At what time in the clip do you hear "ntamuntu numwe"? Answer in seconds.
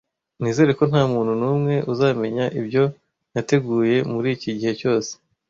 0.89-1.75